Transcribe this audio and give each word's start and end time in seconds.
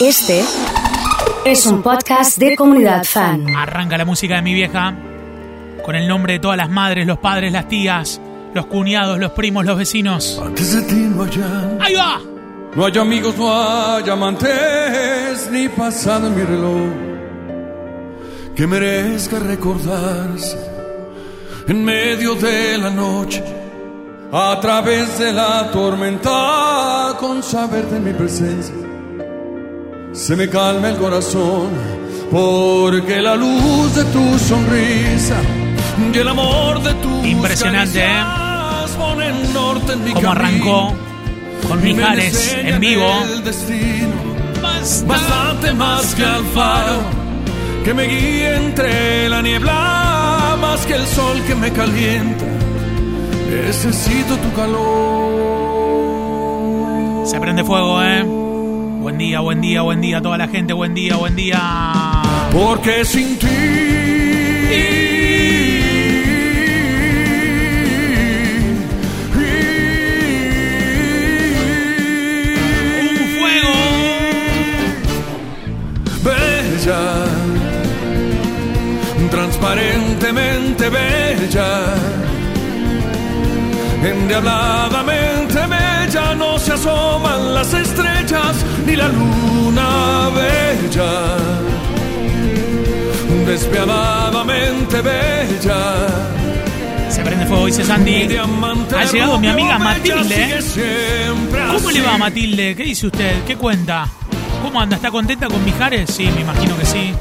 Este 0.00 0.44
es 1.44 1.66
un 1.66 1.82
podcast 1.82 2.38
de 2.38 2.56
comunidad 2.56 3.04
fan. 3.04 3.46
Arranca 3.56 3.96
la 3.98 4.04
música 4.04 4.36
de 4.36 4.42
mi 4.42 4.54
vieja 4.54 4.94
con 5.84 5.96
el 5.96 6.06
nombre 6.06 6.34
de 6.34 6.38
todas 6.38 6.56
las 6.56 6.68
madres, 6.70 7.06
los 7.06 7.18
padres, 7.18 7.52
las 7.52 7.68
tías, 7.68 8.20
los 8.54 8.66
cuñados, 8.66 9.18
los 9.18 9.32
primos, 9.32 9.64
los 9.64 9.78
vecinos. 9.78 10.40
Antes 10.44 10.74
de 10.74 10.82
ti 10.82 10.94
no 11.14 11.22
hay 11.24 11.30
ya- 11.30 11.76
¡Ahí 11.80 11.94
va! 11.94 12.20
No 12.74 12.84
hay 12.86 12.98
amigos, 12.98 13.36
no 13.38 13.50
hay 13.52 14.08
amantes, 14.08 15.48
ni 15.50 15.68
pasado 15.68 16.26
en 16.28 16.36
mi 16.36 16.42
reloj 16.42 16.88
que 18.54 18.66
merezca 18.66 19.38
recordarse 19.38 20.58
en 21.68 21.84
medio 21.84 22.34
de 22.34 22.76
la 22.78 22.90
noche, 22.90 23.42
a 24.32 24.58
través 24.60 25.18
de 25.18 25.32
la 25.32 25.70
tormenta, 25.70 27.16
con 27.20 27.42
saberte 27.42 27.96
en 27.96 28.04
mi 28.04 28.12
presencia. 28.12 28.74
Se 30.18 30.34
me 30.36 30.48
calma 30.48 30.88
el 30.90 30.96
corazón, 30.96 31.68
porque 32.30 33.20
la 33.22 33.36
luz 33.36 33.94
de 33.94 34.04
tu 34.04 34.38
sonrisa 34.38 35.36
y 36.12 36.18
el 36.18 36.28
amor 36.28 36.82
de 36.82 36.92
tu 36.94 37.24
Impresionante, 37.24 38.04
¿eh? 38.04 38.24
ponen 38.98 39.52
norte 39.54 39.92
en 39.92 40.04
mi 40.04 40.10
Cómo 40.12 40.34
camino. 40.34 40.40
arrancó 40.40 40.92
con 41.68 41.82
Mijares 41.82 42.54
en 42.58 42.80
vivo. 42.80 43.06
el 43.32 43.44
destino, 43.44 44.16
bastante 45.06 45.72
más 45.72 46.14
que 46.14 46.24
al 46.24 46.44
faro 46.46 47.00
que 47.84 47.94
me 47.94 48.04
guíe 48.04 48.56
entre 48.56 49.28
la 49.28 49.40
niebla, 49.40 50.56
más 50.60 50.84
que 50.84 50.94
el 50.94 51.06
sol 51.06 51.40
que 51.46 51.54
me 51.54 51.70
calienta. 51.72 52.44
Necesito 53.50 54.36
tu 54.36 54.52
calor. 54.52 55.28
Se 57.26 57.38
prende 57.40 57.62
fuego, 57.64 58.02
¿eh? 58.02 58.26
Buen 59.00 59.16
día, 59.16 59.40
buen 59.40 59.60
día, 59.60 59.82
buen 59.82 60.00
día 60.00 60.18
a 60.18 60.22
toda 60.22 60.36
la 60.38 60.48
gente. 60.48 60.72
Buen 60.72 60.94
día, 60.94 61.16
buen 61.16 61.36
día. 61.36 61.60
Porque 62.52 63.04
sin 63.04 63.38
ti. 63.38 63.46
¡Un 73.00 73.16
fuego! 73.38 73.74
bella, 76.24 77.00
transparentemente 79.30 80.88
bella, 80.90 81.94
endiabladamente 84.02 85.60
bella, 85.66 85.87
no 86.14 86.58
se 86.58 86.72
asoman 86.72 87.54
las 87.54 87.72
estrellas 87.74 88.64
ni 88.86 88.96
la 88.96 89.08
luna 89.08 90.30
bella, 90.34 91.36
despiadadamente 93.46 95.02
bella. 95.02 96.06
Se 97.10 97.22
prende 97.22 97.44
fuego, 97.46 97.66
dice 97.66 97.84
Sandy. 97.84 98.28
Ha 98.96 99.04
llegado 99.04 99.38
mi 99.38 99.48
amiga 99.48 99.78
Matilde. 99.78 100.62
siempre 100.62 101.60
¿Cómo 101.74 101.90
le 101.90 102.00
va, 102.02 102.16
Matilde? 102.18 102.74
¿Qué 102.74 102.84
dice 102.84 103.06
usted? 103.08 103.44
¿Qué 103.46 103.56
cuenta? 103.56 104.06
¿Cómo 104.62 104.80
anda? 104.80 104.96
¿Está 104.96 105.10
contenta 105.10 105.46
con 105.46 105.62
Mijares? 105.64 106.10
Sí, 106.10 106.28
me 106.34 106.40
imagino 106.40 106.76
que 106.78 106.86
sí. 106.86 107.12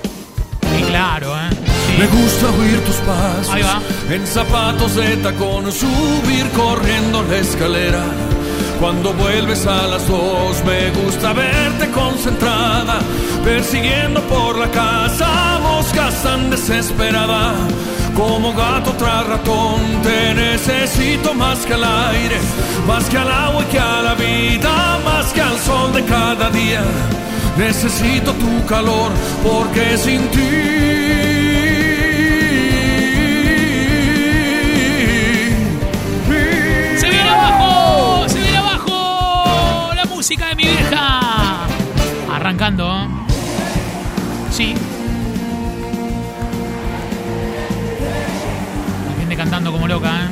Sí, 0.61 0.83
claro, 0.87 1.35
¿eh? 1.35 1.49
Sí. 1.51 1.93
Me 1.99 2.07
gusta 2.07 2.47
oír 2.59 2.79
tus 2.85 2.95
pasos 2.97 3.49
Ahí 3.49 3.63
va. 3.63 3.81
en 4.13 4.25
zapatos 4.27 4.95
de 4.95 5.17
tacón, 5.17 5.71
subir 5.71 6.47
corriendo 6.55 7.23
la 7.23 7.37
escalera. 7.37 8.03
Cuando 8.79 9.11
vuelves 9.13 9.65
a 9.65 9.87
las 9.87 10.07
dos, 10.07 10.63
me 10.63 10.91
gusta 10.91 11.33
verte 11.33 11.89
concentrada, 11.89 12.99
persiguiendo 13.43 14.21
por 14.21 14.57
la 14.57 14.69
casa 14.69 15.59
moscas 15.61 16.21
tan 16.21 16.49
desesperada. 16.49 17.53
Como 18.15 18.53
gato 18.53 18.91
tras 18.93 19.27
ratón, 19.27 19.79
te 20.03 20.33
necesito 20.33 21.33
más 21.33 21.65
que 21.65 21.73
al 21.73 21.83
aire, 21.83 22.37
más 22.87 23.05
que 23.09 23.17
al 23.17 23.31
agua 23.31 23.63
y 23.63 23.71
que 23.71 23.79
a 23.79 24.01
la 24.01 24.15
vida, 24.15 24.99
más 25.03 25.33
que 25.33 25.41
al 25.41 25.57
sol 25.59 25.93
de 25.93 26.03
cada 26.05 26.49
día. 26.49 26.83
Necesito 27.57 28.33
tu 28.33 28.65
calor, 28.65 29.11
porque 29.43 29.97
sin 29.97 30.27
ti. 30.29 31.36
Vieja. 40.69 41.65
Arrancando. 42.33 43.07
Sí. 44.51 44.73
La 49.07 49.19
gente 49.19 49.35
cantando 49.35 49.71
como 49.71 49.87
loca, 49.87 50.09
¿eh? 50.09 50.29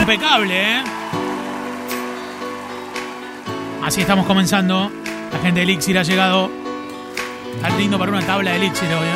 Impecable, 0.00 0.78
¿eh? 0.78 0.82
Así 3.84 4.00
estamos 4.00 4.26
comenzando. 4.26 4.90
La 5.32 5.38
gente 5.38 5.60
de 5.60 5.62
Elixir 5.62 5.98
ha 5.98 6.02
llegado. 6.02 6.50
Está 7.54 7.68
lindo 7.76 7.98
para 7.98 8.10
una 8.10 8.22
tabla 8.22 8.50
de 8.52 8.56
Elixir 8.56 8.88
hoy, 8.88 9.06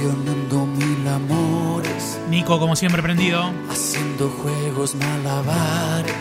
coleccionando 0.00 0.66
mil 0.66 1.08
amores, 1.08 2.18
Nico, 2.28 2.58
como 2.58 2.76
siempre, 2.76 3.02
prendido. 3.02 3.52
haciendo 3.70 4.28
juegos 4.28 4.94
malabares 4.94 6.14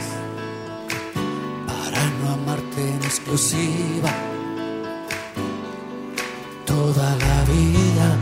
para 1.66 2.04
no 2.22 2.34
amarte 2.34 2.82
en 2.82 3.04
exclusiva. 3.04 4.10
Toda 6.66 7.16
la 7.16 7.44
vida 7.46 8.18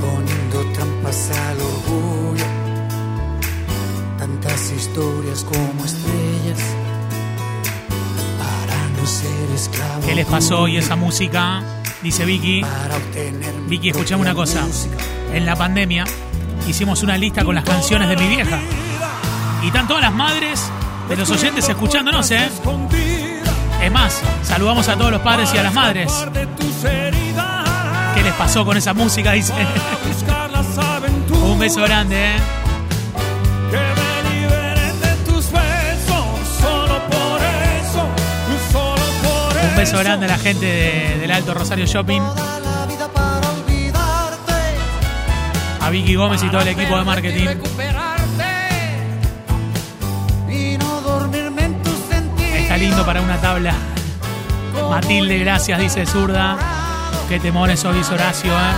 poniendo 0.00 0.72
trampas 0.72 1.30
al 1.30 1.58
orgullo, 1.60 2.44
tantas 4.18 4.72
historias 4.72 5.44
como 5.44 5.84
estrellas 5.84 6.58
para 8.38 8.88
no 9.00 9.06
ser 9.06 9.50
esclavo. 9.54 10.06
¿Qué 10.06 10.14
les 10.14 10.26
pasó 10.26 10.62
hoy 10.62 10.76
esa 10.76 10.96
música? 10.96 11.62
Dice 12.02 12.24
Vicky. 12.24 12.64
Vicky, 13.68 13.90
escuchame 13.90 14.22
una 14.22 14.34
cosa. 14.34 14.66
En 15.32 15.44
la 15.44 15.54
pandemia 15.54 16.04
hicimos 16.66 17.02
una 17.02 17.18
lista 17.18 17.44
con 17.44 17.54
las 17.54 17.64
canciones 17.64 18.08
de 18.08 18.16
mi 18.16 18.26
vieja. 18.26 18.58
Y 19.62 19.66
están 19.66 19.86
todas 19.86 20.02
las 20.02 20.14
madres 20.14 20.70
de 21.08 21.16
los 21.16 21.30
oyentes 21.30 21.68
escuchándonos, 21.68 22.30
¿eh? 22.30 22.48
Es 23.82 23.92
más, 23.92 24.20
saludamos 24.42 24.88
a 24.88 24.96
todos 24.96 25.10
los 25.10 25.20
padres 25.20 25.52
y 25.54 25.58
a 25.58 25.62
las 25.62 25.74
madres. 25.74 26.12
¿Qué 28.14 28.22
les 28.22 28.34
pasó 28.34 28.64
con 28.64 28.76
esa 28.76 28.94
música? 28.94 29.32
Dice. 29.32 29.52
Un 31.42 31.58
beso 31.58 31.82
grande, 31.82 32.36
¿eh? 32.36 32.59
Beso 39.80 39.98
grande 39.98 40.26
a 40.26 40.28
la 40.28 40.36
gente 40.38 40.66
de- 40.66 41.18
del 41.20 41.30
Alto 41.30 41.54
Rosario 41.54 41.86
Shopping, 41.86 42.20
a 45.80 45.88
Vicky 45.90 46.14
Gómez 46.16 46.42
y 46.42 46.48
todo 46.50 46.60
el 46.60 46.68
equipo 46.68 46.98
de 46.98 47.04
marketing. 47.04 47.48
Está 52.58 52.76
lindo 52.76 53.04
para 53.06 53.22
una 53.22 53.40
tabla. 53.40 53.72
Matilde, 54.90 55.38
gracias, 55.38 55.78
dice 55.78 56.04
Zurda. 56.04 56.58
Qué 57.28 57.40
temones 57.40 57.82
hoy 57.86 57.96
dice 57.98 58.12
Horacio, 58.14 58.52
¿eh? 58.52 58.72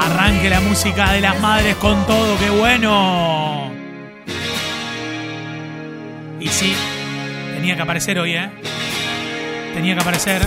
Arranque 0.00 0.48
la 0.48 0.60
música 0.60 1.12
de 1.12 1.20
las 1.20 1.38
madres 1.40 1.76
con 1.76 2.06
todo, 2.06 2.38
qué 2.38 2.48
bueno. 2.48 3.70
Y 6.40 6.48
sí, 6.48 6.74
tenía 7.54 7.76
que 7.76 7.82
aparecer 7.82 8.18
hoy, 8.18 8.32
¿eh? 8.34 8.50
Tenía 9.74 9.94
que 9.94 10.00
aparecer. 10.02 10.46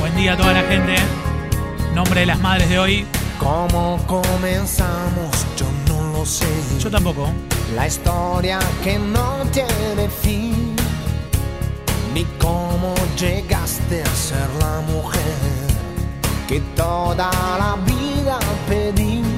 Buen 0.00 0.16
día 0.16 0.32
a 0.32 0.36
toda 0.36 0.52
la 0.52 0.62
gente. 0.62 0.96
Nombre 1.94 2.20
de 2.20 2.26
las 2.26 2.40
madres 2.40 2.68
de 2.68 2.78
hoy. 2.78 3.06
¿Cómo 3.38 3.98
comenzamos? 4.06 5.30
Yo 5.56 5.66
no 5.88 6.18
lo 6.18 6.26
sé. 6.26 6.46
Yo 6.80 6.90
tampoco. 6.90 7.30
La 7.76 7.86
historia 7.86 8.58
que 8.82 8.98
no 8.98 9.44
tiene 9.52 10.08
fin. 10.08 10.74
Ni 12.12 12.24
cómo 12.40 12.94
llegaste 13.16 14.02
a 14.02 14.14
ser 14.14 14.48
la 14.58 14.80
mujer 14.92 15.20
que 16.48 16.58
toda 16.74 17.30
la 17.58 17.76
vida 17.86 18.40
pedí. 18.68 19.29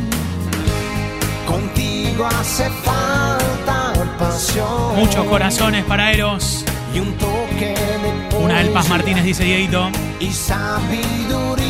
Contigo 1.52 2.26
hace 2.26 2.70
falta 2.82 3.92
pasión. 4.18 4.96
Muchos 4.96 5.26
corazones 5.26 5.84
para 5.84 6.10
Eros. 6.10 6.64
Y 6.94 6.98
un 7.00 7.12
toque 7.18 7.74
de 7.74 8.36
Una 8.38 8.58
del 8.60 8.70
Paz 8.70 8.88
Martínez, 8.88 9.22
dice 9.24 9.44
Dieguito. 9.44 9.90
y 10.18 10.32
sabiduría, 10.32 11.66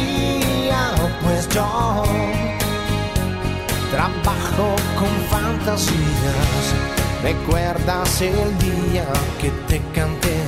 pues 1.25 1.49
yo 1.49 2.05
trabajo 3.91 4.77
con 4.99 5.09
fantasías. 5.31 6.75
¿Recuerdas 7.25 8.21
el 8.21 8.59
día 8.59 9.07
que 9.41 9.51
te 9.69 9.81
canté? 9.93 10.43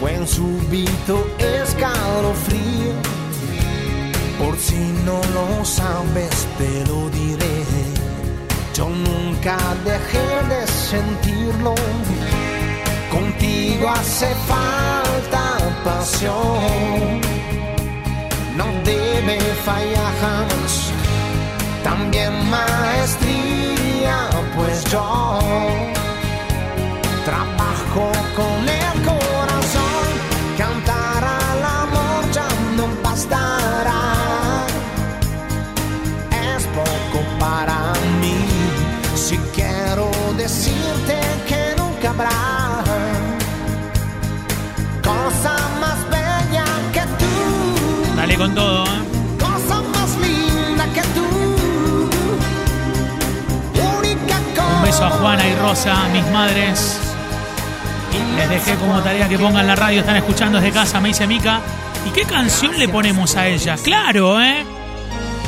Fue 0.00 0.18
un 0.18 0.26
súbito 0.26 1.26
escalofrío. 1.38 2.92
Por 4.38 4.58
si 4.58 4.78
no 5.04 5.20
lo 5.32 5.64
sabes, 5.64 6.46
te 6.58 6.84
lo 6.86 7.08
diré. 7.10 7.46
Yo 8.76 8.90
nunca 8.90 9.56
dejé 9.86 10.28
de 10.50 10.66
sentirlo. 10.66 11.74
Contigo 13.10 13.88
hace 13.88 14.34
falta 14.46 15.56
pasión. 15.82 17.22
No 18.54 18.66
debe 18.84 19.40
fallar 19.64 20.12
jamás. 20.20 20.92
También 21.82 22.32
maestría, 22.50 24.28
pues 24.54 24.84
yo 24.92 25.38
trabajo 27.24 28.12
con 28.36 28.45
a 55.00 55.10
Juana 55.10 55.46
y 55.46 55.54
Rosa, 55.56 56.08
mis 56.12 56.26
madres. 56.28 56.98
Les 58.36 58.48
dejé 58.48 58.74
como 58.76 59.00
tarea 59.02 59.28
que 59.28 59.38
pongan 59.38 59.66
la 59.66 59.76
radio, 59.76 60.00
están 60.00 60.16
escuchando 60.16 60.58
desde 60.58 60.72
casa, 60.72 61.00
me 61.00 61.08
dice 61.08 61.26
Mica. 61.26 61.60
¿Y 62.06 62.10
qué 62.10 62.22
canción 62.22 62.78
le 62.78 62.88
ponemos 62.88 63.36
a 63.36 63.46
ella? 63.46 63.76
Claro, 63.82 64.40
¿eh? 64.40 64.64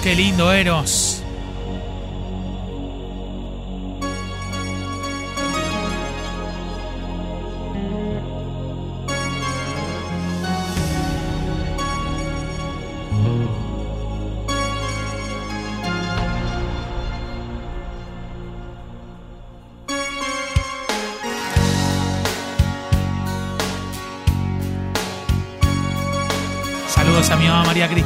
Qué 0.03 0.15
lindo, 0.15 0.53
Eros. 0.53 1.08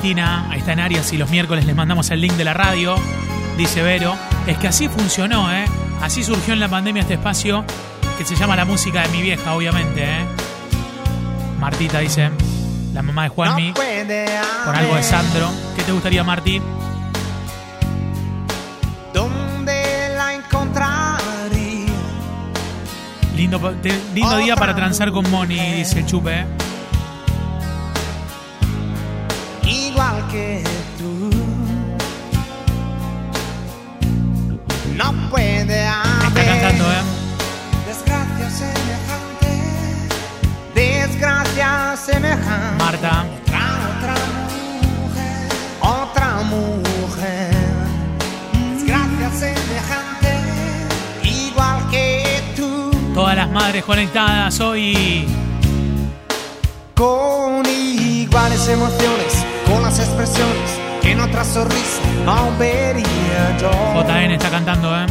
Ahí 0.04 0.58
está 0.58 0.72
en 0.72 0.80
Arias 0.80 1.12
y 1.12 1.16
los 1.16 1.30
miércoles 1.30 1.64
les 1.64 1.76
mandamos 1.76 2.10
el 2.10 2.20
link 2.20 2.32
de 2.34 2.44
la 2.44 2.54
radio, 2.54 2.96
dice 3.56 3.82
Vero. 3.82 4.16
Es 4.48 4.58
que 4.58 4.66
así 4.68 4.88
funcionó, 4.88 5.52
¿eh? 5.52 5.64
Así 6.02 6.24
surgió 6.24 6.52
en 6.54 6.60
la 6.60 6.68
pandemia 6.68 7.02
este 7.02 7.14
espacio 7.14 7.64
que 8.18 8.24
se 8.24 8.34
llama 8.34 8.56
La 8.56 8.64
Música 8.64 9.02
de 9.02 9.08
mi 9.10 9.22
vieja, 9.22 9.54
obviamente, 9.54 10.02
¿eh? 10.02 10.24
Martita 11.60 12.00
dice, 12.00 12.30
la 12.92 13.02
mamá 13.02 13.22
de 13.24 13.28
Juanmi, 13.28 13.68
No 13.68 14.64
con 14.64 14.74
algo 14.74 14.96
de 14.96 15.02
Sandro. 15.04 15.48
¿Qué 15.76 15.82
te 15.84 15.92
gustaría, 15.92 16.24
Marti? 16.24 16.60
¿Dónde 19.14 20.14
la 20.16 20.34
encontraría? 20.34 21.86
Lindo, 23.36 23.58
te- 23.80 24.00
lindo 24.14 24.36
día 24.38 24.56
para 24.56 24.74
transar 24.74 25.12
con 25.12 25.30
Moni, 25.30 25.54
dice 25.74 26.00
el 26.00 26.06
Chupe, 26.06 26.40
¿eh? 26.40 26.46
Que 30.32 30.62
tú. 30.98 31.30
No 34.96 35.12
puede 35.30 35.86
haber 35.86 36.46
cantando, 36.46 36.84
¿eh? 36.84 37.02
desgracia 37.86 38.50
semejante. 38.50 39.50
Desgracia 40.74 41.96
semejante. 42.02 42.82
Marta, 42.82 43.26
Otra, 43.46 43.64
otra 43.98 44.14
mujer. 45.04 45.48
Otra 45.80 46.28
mujer. 46.54 47.54
Desgracia 48.74 49.30
semejante. 49.38 50.30
Igual 51.24 51.90
que 51.90 52.42
tú. 52.56 52.90
todas 53.14 53.36
las 53.36 53.50
madres 53.50 53.84
conectadas 53.84 54.58
hoy. 54.60 55.26
Con 56.94 57.66
iguales 57.66 58.68
emociones, 58.68 59.44
con 59.72 59.82
las 59.82 59.98
expresiones 59.98 60.70
que 61.00 61.12
en 61.12 61.20
otra 61.20 61.44
sonrisa 61.44 62.02
no 62.24 62.56
vería 62.58 63.56
yo. 63.58 63.70
JN 64.02 64.32
está 64.32 64.50
cantando, 64.50 64.94
¿eh? 64.94 65.06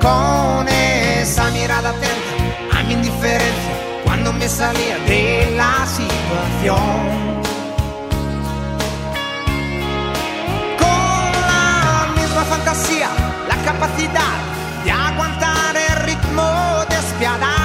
Con 0.00 0.68
esa 0.68 1.50
mirada 1.50 1.90
atenta 1.90 2.78
a 2.78 2.82
mi 2.84 2.92
indiferencia 2.92 3.74
cuando 4.04 4.32
me 4.34 4.48
salía 4.48 4.98
de 5.06 5.54
la 5.56 5.86
situación. 5.86 6.86
Con 10.78 11.32
la 11.50 12.08
misma 12.20 12.44
fantasía, 12.44 13.08
la 13.48 13.56
capacidad 13.64 14.36
de 14.84 14.92
aguantar 14.92 15.76
el 15.76 15.96
ritmo 16.04 16.84
despiadado. 16.90 17.55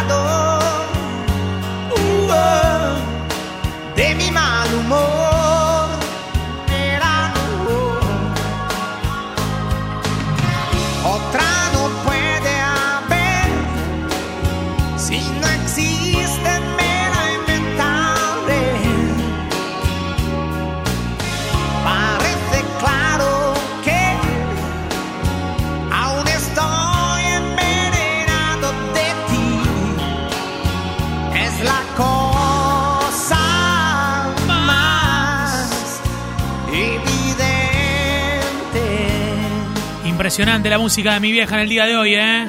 Impresionante 40.32 40.70
la 40.70 40.78
música 40.78 41.14
de 41.16 41.20
mi 41.20 41.30
vieja 41.34 41.56
en 41.56 41.62
el 41.64 41.68
día 41.68 41.86
de 41.86 41.98
hoy, 41.98 42.16
¿eh? 42.16 42.48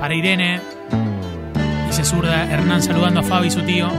Para 0.00 0.12
Irene. 0.12 0.60
Dice 1.86 2.04
zurda 2.04 2.50
Hernán 2.50 2.82
saludando 2.82 3.20
a 3.20 3.22
Fabi 3.22 3.46
y 3.46 3.50
su 3.52 3.62
tío. 3.62 3.92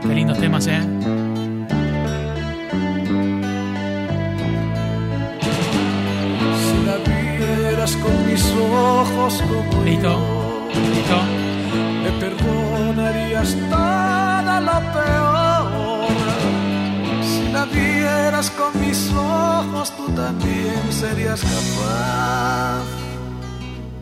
Qué 0.00 0.14
lindos 0.14 0.38
temas, 0.40 0.66
¿eh? 0.66 0.80
Si 6.56 6.86
la 6.86 6.96
vieras 7.04 7.94
con 7.96 8.26
mis 8.32 8.50
ojos 8.50 9.42
como 9.42 9.84
Listo. 9.84 10.08
yo, 10.08 10.68
¿Listo? 10.94 11.18
me 12.02 12.10
perdonarías 12.18 13.54
todo 13.68 14.60
lo 14.62 14.92
peor. 14.94 15.32
La 17.52 17.66
vieras 17.66 18.50
con 18.50 18.80
mis 18.80 19.12
ojos, 19.12 19.92
tú 19.94 20.08
también 20.12 20.90
serías 20.90 21.42
capaz 21.42 22.82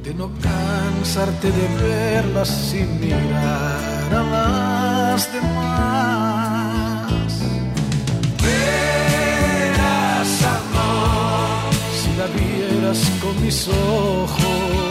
de 0.04 0.14
no 0.14 0.30
cansarte 0.40 1.50
de 1.50 1.68
verlas 1.82 2.48
sin 2.48 3.00
mirar 3.00 4.14
a 4.14 4.22
las 4.22 5.32
demás. 5.32 7.32
Verás, 8.44 10.42
amor, 10.58 11.74
si 12.00 12.10
la 12.16 12.26
vieras 12.38 13.00
con 13.20 13.34
mis 13.44 13.66
ojos. 13.66 14.89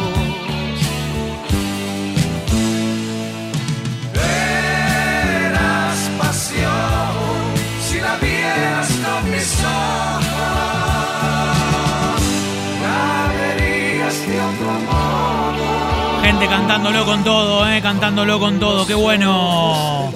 Cantándolo 16.70 17.04
con 17.04 17.24
todo, 17.24 17.68
eh, 17.68 17.82
cantándolo 17.82 18.40
con 18.40 18.60
todo, 18.60 18.86
qué 18.86 18.94
bueno. 18.94 20.14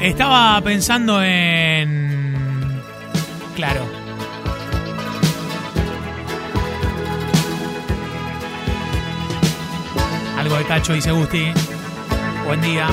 Estaba 0.00 0.58
pensando 0.62 1.22
en... 1.22 2.80
Claro. 3.54 3.82
Algo 10.38 10.56
de 10.56 10.64
cacho, 10.64 10.94
dice 10.94 11.12
Gusti. 11.12 11.52
Buen 12.46 12.62
día. 12.62 12.88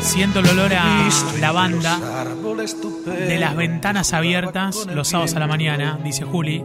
Siento 0.00 0.38
el 0.40 0.48
olor 0.48 0.72
a 0.72 1.06
lavanda 1.38 2.24
de 3.04 3.38
las 3.38 3.54
ventanas 3.54 4.14
abiertas 4.14 4.86
los 4.86 5.08
sábados 5.08 5.34
a 5.34 5.38
la 5.38 5.46
mañana, 5.46 5.98
dice 6.02 6.24
Juli, 6.24 6.64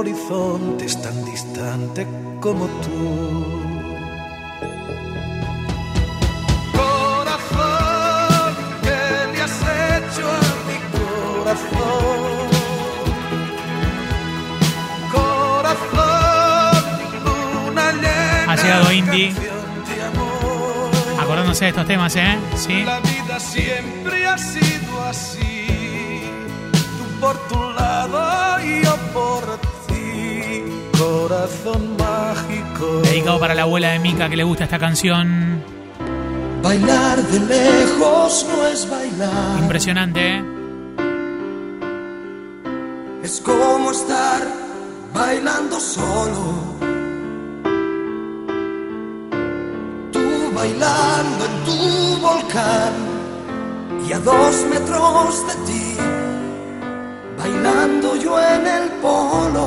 Horizonte 0.00 0.86
es 0.86 1.00
tan 1.02 1.24
distante 1.24 2.06
como 2.40 2.66
tú. 2.66 3.70
Corazón, 7.20 8.54
¿qué 8.82 9.32
le 9.32 9.42
has 9.42 9.60
hecho 9.60 10.26
a 10.26 10.42
mi 10.68 10.78
corazón? 10.96 12.48
Corazón, 15.12 16.84
luna 17.24 17.92
llena 17.92 18.52
Ha 18.52 18.56
llegado 18.56 18.92
Indy. 18.92 19.26
canción 19.32 19.84
de 19.86 20.02
amor. 20.02 20.90
Acordándose 21.20 21.64
de 21.64 21.70
estos 21.70 21.86
temas, 21.86 22.16
¿eh? 22.16 22.38
Sí. 22.56 22.82
La 22.84 23.00
vida 23.00 23.38
siempre 23.38 24.26
ha 24.26 24.38
sido 24.38 25.04
así. 25.04 26.22
Tú 26.72 27.20
por 27.20 27.36
tu 27.48 27.60
lado 27.72 28.64
y 28.64 28.82
yo 28.84 28.96
por. 29.12 29.39
Corazón 31.30 31.96
mágico. 31.96 33.02
Dedicado 33.04 33.38
para 33.38 33.54
la 33.54 33.62
abuela 33.62 33.90
de 33.92 34.00
Mika 34.00 34.28
que 34.28 34.36
le 34.36 34.42
gusta 34.42 34.64
esta 34.64 34.80
canción. 34.80 35.62
Bailar 36.60 37.22
de 37.22 37.38
lejos 37.38 38.46
no 38.48 38.66
es 38.66 38.90
bailar. 38.90 39.60
Impresionante, 39.60 40.38
¿eh? 40.38 40.44
Es 43.22 43.40
como 43.42 43.92
estar 43.92 44.42
bailando 45.14 45.78
solo. 45.78 46.54
Tú 50.10 50.52
bailando 50.52 51.44
en 51.44 51.64
tu 51.64 52.26
volcán 52.26 52.92
y 54.04 54.12
a 54.12 54.18
dos 54.18 54.66
metros 54.68 55.46
de 55.46 55.54
ti, 55.64 55.89
bailando 57.50 58.16
yo 58.16 58.38
en 58.40 58.66
el 58.66 58.88
polo. 59.02 59.66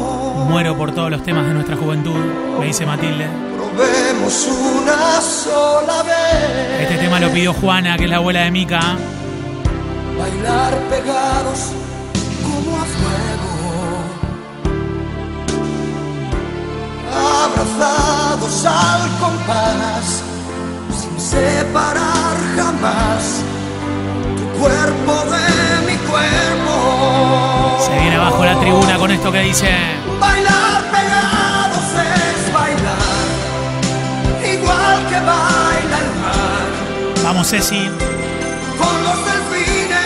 Muero 0.50 0.78
por 0.78 0.94
todos 0.94 1.12
los 1.12 1.24
temas 1.24 1.46
de 1.48 1.54
nuestra 1.54 1.75
juventud, 1.75 2.16
me 2.60 2.66
dice 2.68 2.86
Matilde. 2.86 3.28
Probemos 3.56 4.48
una 4.48 5.22
sola 5.22 6.04
vez. 6.04 6.82
Este 6.82 6.98
tema 6.98 7.20
lo 7.20 7.30
pidió 7.32 7.54
Juana, 7.54 7.98
que 7.98 8.06
es 8.06 8.10
la 8.10 8.18
abuela 8.18 8.42
de 8.42 8.52
Mika. 8.52 8.98
Bailar 10.18 10.74
pegados 10.90 11.72
como 12.44 12.78
a 12.78 12.86
fuego. 12.86 13.52
Abrazados 17.46 18.66
al 18.66 19.10
compás, 19.20 20.24
sin 21.00 21.20
separar 21.20 22.38
jamás 22.56 23.42
tu 24.38 24.60
cuerpo 24.60 25.13
de 25.32 25.92
mi 25.92 25.98
cuerpo. 26.10 26.62
Se 27.86 27.92
viene 28.00 28.16
abajo 28.16 28.46
la 28.46 28.60
tribuna 28.60 28.98
con 28.98 29.12
esto 29.12 29.32
que 29.32 29.40
dice. 29.42 29.70
Bailar 30.20 30.84
pegados 30.92 31.78
es 31.94 32.54
bailar, 32.54 32.98
igual 34.54 35.08
que 35.10 35.16
baila 35.20 35.98
el 36.00 36.12
mar 36.22 37.24
Vamos, 37.24 37.48
Ceci. 37.50 37.90
con 38.78 39.04
los 39.04 39.18
delfines. 39.25 40.00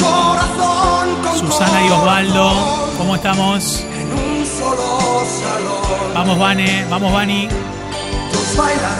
Corazón 0.00 1.16
con 1.22 1.38
Susana 1.38 1.86
y 1.86 1.90
Osvaldo, 1.90 2.52
¿cómo 2.98 3.14
estamos? 3.16 3.84
En 3.94 4.12
un 4.12 4.46
solo 4.46 5.24
salón. 5.40 6.14
Vamos, 6.14 6.38
Vane, 6.38 6.86
vamos, 6.88 7.12
Vani. 7.12 7.48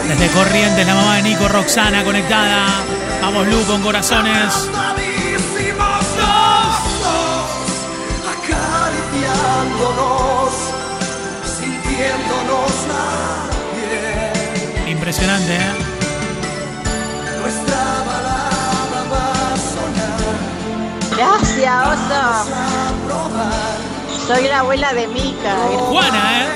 Desde 0.07 0.27
Corrientes, 0.29 0.87
la 0.87 0.95
mamá 0.95 1.15
de 1.17 1.23
Nico, 1.23 1.47
Roxana 1.47 2.03
conectada. 2.03 2.65
Vamos, 3.21 3.47
Lu, 3.47 3.61
con 3.65 3.81
corazones. 3.83 4.69
Impresionante, 15.11 15.55
¿eh? 15.57 15.73
Nuestra 17.41 17.83
balada 18.07 19.03
va 19.11 19.27
a 19.51 19.57
sonar. 19.57 20.23
Gracias, 21.17 21.73
oso. 21.89 22.23
Soy 24.25 24.47
la 24.47 24.59
abuela 24.59 24.93
de 24.93 25.07
Mica. 25.07 25.53
Juana, 25.89 26.43
¿eh? 26.43 26.47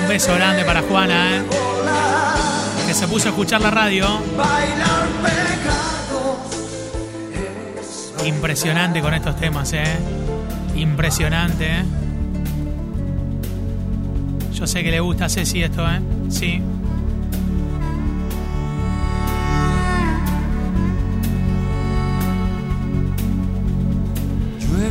Un 0.00 0.08
beso 0.08 0.32
grande 0.36 0.64
para 0.64 0.80
Juana, 0.80 1.36
¿eh? 1.36 1.42
Que 2.86 2.94
se 2.94 3.06
puso 3.06 3.28
a 3.28 3.32
escuchar 3.32 3.60
la 3.60 3.72
radio. 3.72 4.06
Impresionante 8.24 9.02
con 9.02 9.12
estos 9.12 9.36
temas, 9.36 9.70
¿eh? 9.74 9.98
Impresionante, 10.76 11.66
¿eh? 11.66 11.84
Yo 14.54 14.66
sé 14.66 14.82
que 14.82 14.90
le 14.90 15.00
gusta 15.00 15.26
a 15.26 15.28
Ceci 15.28 15.62
esto, 15.62 15.86
¿eh? 15.86 16.00
Sí. 16.30 16.62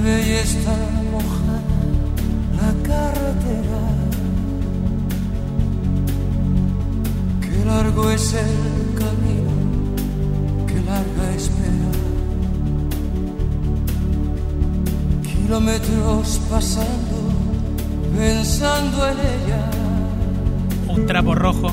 Llueve 0.07 0.27
y 0.27 0.31
está 0.35 0.71
mojada 1.11 1.59
la 2.55 2.71
carretera. 2.87 3.81
Qué 7.41 7.65
largo 7.65 8.09
es 8.11 8.33
el 8.33 8.95
camino, 8.95 9.51
qué 10.65 10.75
larga 10.81 11.35
espera. 11.35 11.91
Kilómetros 15.23 16.39
pasando, 16.49 17.17
pensando 18.17 19.07
en 19.09 19.17
ella. 19.17 19.69
Un 20.87 21.05
trapo 21.05 21.35
rojo. 21.35 21.69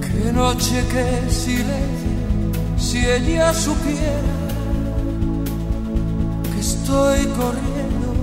Qué 0.00 0.32
noche, 0.32 0.84
qué 0.92 1.30
silencio, 1.30 2.12
si 2.76 2.98
ella 2.98 3.52
supiera 3.52 4.41
estoy 6.92 7.24
corriendo, 7.28 8.14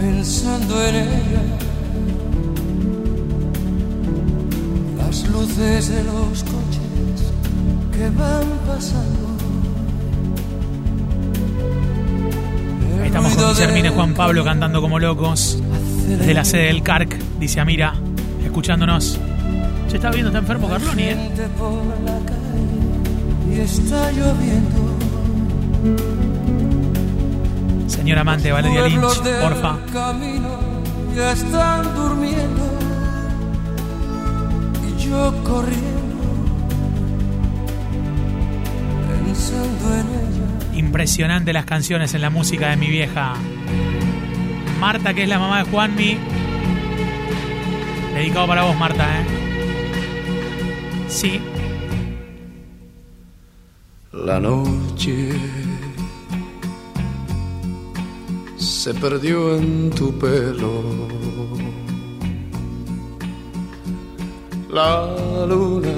pensando 0.00 0.84
en 0.84 0.94
ella. 0.94 1.42
Las 4.98 5.28
luces 5.28 5.88
de 5.88 6.04
los 6.04 6.44
coches 6.44 7.32
que 7.92 8.08
van 8.10 8.46
pasando. 8.68 9.32
Ahí 13.00 13.06
estamos 13.06 13.34
con 13.34 13.48
Guillermina 13.48 13.88
y 13.88 13.92
Juan 13.92 14.14
Pablo 14.14 14.44
cantando 14.44 14.80
como 14.80 15.00
locos. 15.00 15.60
Desde 16.06 16.34
la 16.34 16.44
sede 16.44 16.66
del 16.66 16.82
CARC, 16.82 17.18
dice 17.40 17.58
Amira, 17.58 17.94
escuchándonos. 18.44 19.18
Se 19.88 19.96
está 19.96 20.10
viendo, 20.10 20.28
está 20.28 20.38
enfermo 20.38 20.68
Carloni, 20.68 21.02
¿eh? 21.02 21.16
por 21.58 21.84
la 22.04 22.18
calle 22.24 23.56
y 23.56 23.60
está 23.60 24.12
lloviendo. 24.12 24.91
Señor 27.86 28.18
amante 28.18 28.52
Valeria 28.52 28.86
Lynch, 28.88 29.20
porfa. 29.40 29.78
camino 29.92 30.58
ya 31.14 31.32
están 31.32 31.94
durmiendo 31.94 32.62
y 34.86 35.02
yo 35.02 35.34
corriendo 35.44 36.02
pensando 39.08 39.94
en 39.94 40.06
ella. 40.06 40.78
Impresionante 40.78 41.52
las 41.52 41.64
canciones 41.64 42.14
en 42.14 42.22
la 42.22 42.30
música 42.30 42.70
de 42.70 42.76
mi 42.76 42.88
vieja. 42.88 43.34
Marta, 44.80 45.14
que 45.14 45.24
es 45.24 45.28
la 45.28 45.38
mamá 45.38 45.64
de 45.64 45.70
Juanmi. 45.70 46.18
Dedicado 48.14 48.46
para 48.46 48.62
vos, 48.64 48.76
Marta, 48.76 49.04
¿eh? 49.20 49.24
Sí. 51.08 51.40
La 54.12 54.40
noche 54.40 55.30
se 58.82 58.92
perdió 58.94 59.54
en 59.58 59.90
tu 59.90 60.12
pelo. 60.18 60.82
La 64.68 65.06
luna 65.46 65.88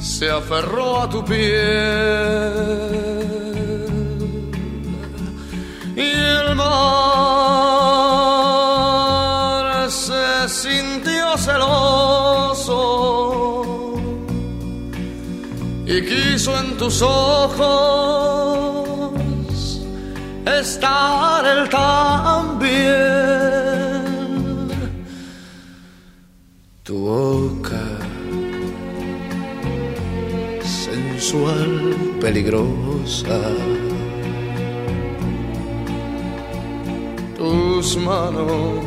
se 0.00 0.30
aferró 0.30 1.00
a 1.02 1.10
tu 1.10 1.24
piel 1.24 1.42
y 5.96 6.10
el 6.38 6.54
mar 6.54 6.70
se 9.90 10.48
sintió 10.48 11.36
celoso 11.36 12.78
y 15.86 16.02
quiso 16.02 16.56
en 16.56 16.76
tus 16.76 17.02
ojos 17.02 18.75
estar 20.46 21.44
él 21.44 21.68
también. 21.68 22.66
Tu 26.84 26.96
boca 26.96 27.82
sensual, 30.62 31.96
peligrosa. 32.20 33.40
Tus 37.36 37.96
manos, 37.96 38.84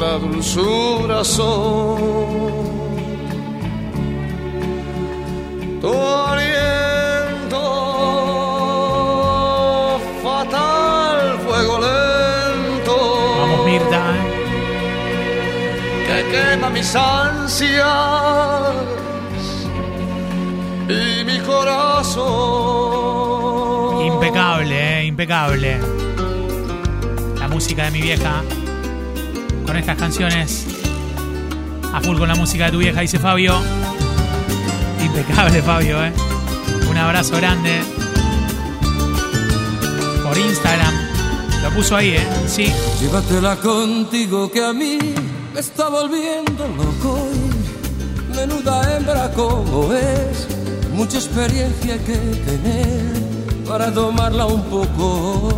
la 0.00 0.18
dulzura 0.18 1.24
son 1.24 2.20
quema 16.30 16.70
mis 16.70 16.94
ansias 16.94 17.84
y 20.88 21.24
mi 21.24 21.38
corazón. 21.40 22.20
Impecable, 24.06 25.00
¿eh? 25.00 25.04
Impecable. 25.06 25.80
La 27.38 27.48
música 27.48 27.84
de 27.84 27.90
mi 27.90 28.00
vieja. 28.00 28.42
Con 29.66 29.76
estas 29.76 29.96
canciones. 29.98 30.66
A 31.92 32.00
full 32.00 32.16
con 32.18 32.28
la 32.28 32.36
música 32.36 32.66
de 32.66 32.72
tu 32.72 32.78
vieja, 32.78 33.00
dice 33.00 33.18
Fabio. 33.18 33.60
Impecable, 35.02 35.62
Fabio, 35.62 36.04
¿eh? 36.04 36.12
Un 36.88 36.96
abrazo 36.96 37.36
grande. 37.36 37.80
Por 40.22 40.38
Instagram. 40.38 40.94
Lo 41.62 41.70
puso 41.70 41.96
ahí, 41.96 42.10
¿eh? 42.10 42.26
Sí. 42.46 42.72
Llévatela 43.00 43.56
contigo 43.56 44.50
que 44.50 44.64
a 44.64 44.72
mí 44.72 44.98
me 45.52 45.60
está 45.60 45.88
volviendo 45.88 46.68
loco. 46.68 47.18
y 48.28 48.36
Menuda 48.36 48.96
hembra 48.96 49.30
como 49.32 49.92
es, 49.92 50.46
mucha 50.92 51.18
experiencia 51.18 51.94
hay 51.94 52.00
que 52.00 52.16
tener 52.16 53.64
para 53.66 53.92
tomarla 53.92 54.46
un 54.46 54.62
poco. 54.64 55.48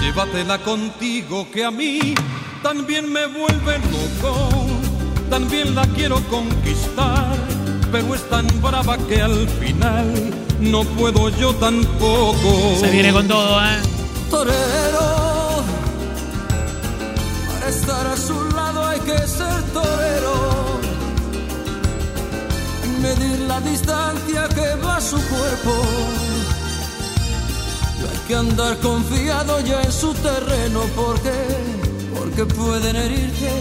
Llévatela 0.00 0.58
contigo 0.58 1.46
que 1.50 1.64
a 1.64 1.70
mí 1.70 2.14
también 2.62 3.10
me 3.12 3.26
vuelve 3.26 3.78
loco. 3.78 4.66
También 5.30 5.74
la 5.74 5.86
quiero 5.88 6.20
conquistar, 6.28 7.34
pero 7.90 8.14
es 8.14 8.28
tan 8.28 8.46
brava 8.60 8.96
que 9.08 9.20
al 9.20 9.48
final 9.48 10.06
no 10.60 10.84
puedo 10.84 11.30
yo 11.30 11.54
tampoco. 11.54 12.76
Se 12.78 12.90
viene 12.90 13.12
con 13.12 13.26
todo, 13.26 13.60
¿eh? 13.64 13.78
torero. 14.30 15.23
Estar 17.76 18.06
a 18.06 18.16
su 18.16 18.38
lado 18.50 18.86
hay 18.86 19.00
que 19.00 19.18
ser 19.26 19.62
torero. 19.72 20.36
Y 22.84 22.88
medir 23.02 23.38
la 23.40 23.60
distancia 23.60 24.48
que 24.54 24.74
va 24.84 25.00
su 25.00 25.16
cuerpo. 25.16 25.74
No 28.00 28.10
hay 28.10 28.18
que 28.28 28.34
andar 28.36 28.78
confiado 28.78 29.60
ya 29.60 29.82
en 29.82 29.92
su 29.92 30.14
terreno 30.14 30.80
porque, 30.94 31.32
porque 32.14 32.46
pueden 32.46 32.96
herirte 32.96 33.52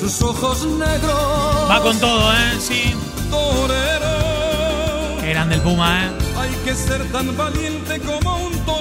sus 0.00 0.22
ojos 0.22 0.64
negros. 0.64 1.70
Va 1.70 1.80
con 1.82 1.98
todo, 1.98 2.32
¿eh? 2.32 2.58
Sí. 2.60 2.94
torero. 3.30 4.14
Qué 5.20 5.30
grande 5.30 5.56
el 5.56 5.62
Puma, 5.62 6.06
¿eh? 6.06 6.10
Hay 6.38 6.50
que 6.64 6.74
ser 6.74 7.04
tan 7.12 7.36
valiente 7.36 8.00
como 8.00 8.36
un 8.46 8.52
torero. 8.60 8.77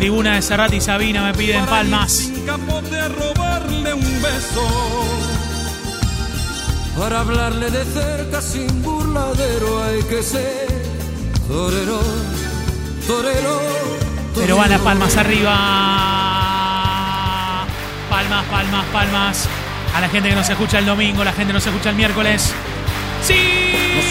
Tribuna 0.00 0.36
de 0.36 0.40
Serrat 0.40 0.72
y 0.72 0.80
Sabina 0.80 1.22
me 1.22 1.34
piden 1.34 1.66
palmas. 1.66 2.30
Robarle 2.46 3.92
un 3.92 4.22
beso. 4.22 4.66
Para 6.98 7.20
hablarle 7.20 7.70
de 7.70 7.84
cerca 7.84 8.40
sin 8.40 8.82
burladero 8.82 9.84
hay 9.84 10.02
que 10.04 10.22
ser 10.22 10.68
torero, 11.46 12.00
torero. 13.06 13.60
Pero 14.34 14.56
van 14.56 14.70
las 14.70 14.80
palmas 14.80 15.18
arriba. 15.18 15.54
Palmas, 18.08 18.46
palmas, 18.46 18.86
palmas. 18.86 19.48
A 19.94 20.00
la 20.00 20.08
gente 20.08 20.30
que 20.30 20.34
nos 20.34 20.48
escucha 20.48 20.78
el 20.78 20.86
domingo, 20.86 21.22
la 21.24 21.32
gente 21.32 21.48
que 21.48 21.52
nos 21.52 21.66
escucha 21.66 21.90
el 21.90 21.96
miércoles. 21.96 22.54
¡Sí! 23.22 23.34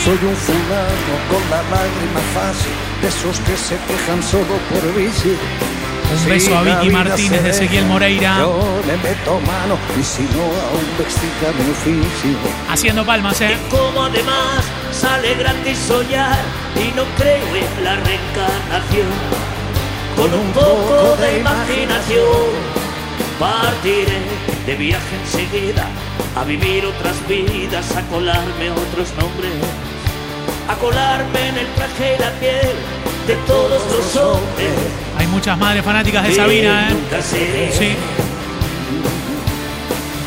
Soy 0.06 0.20
un 0.22 0.36
fulano 0.36 1.16
con 1.32 1.50
la 1.50 1.64
lágrima 1.64 2.22
fácil, 2.36 2.74
de 3.02 3.08
esos 3.08 3.40
que 3.40 3.58
se 3.58 3.76
quejan 3.88 4.22
solo 4.22 4.60
por 4.70 4.96
bici. 4.96 5.36
Un 6.12 6.30
beso 6.30 6.58
a 6.58 6.64
Vicky 6.64 6.90
Martínez 6.90 7.44
de 7.44 7.50
Ezequiel 7.52 7.86
Moreira. 7.86 8.46
Haciendo 12.70 13.06
palmas, 13.06 13.40
¿eh? 13.42 13.58
como 13.70 14.04
además 14.04 14.66
sale 14.92 15.36
gratis 15.36 15.78
soñar 15.78 16.40
y 16.76 16.96
no 16.96 17.04
creo 17.16 17.56
en 17.56 17.84
la 17.84 17.96
reencarnación. 17.96 19.08
Con 20.16 20.34
un 20.34 20.52
poco 20.52 21.16
de 21.22 21.40
imaginación 21.40 22.80
partiré 23.40 24.22
de 24.66 24.76
viaje 24.76 25.16
enseguida 25.24 25.88
a 26.36 26.44
vivir 26.44 26.86
otras 26.86 27.16
vidas, 27.28 27.96
a 27.96 28.02
colarme 28.08 28.72
otros 28.72 29.14
nombres, 29.18 29.54
a 30.70 30.76
colarme 30.76 31.50
en 31.50 31.58
el 31.58 31.68
traje 31.74 32.16
y 32.16 32.22
la 32.22 32.32
piel 32.40 32.76
de 33.28 33.36
todos 33.48 33.82
los 33.92 34.16
hombres. 34.16 34.70
Hay 35.18 35.28
muchas 35.28 35.58
madres 35.58 35.84
fanáticas 35.84 36.24
de 36.24 36.36
Sabina, 36.36 36.90
¿eh? 36.90 36.94
nunca 36.94 37.22
seré. 37.22 37.72
Sí. 37.72 37.96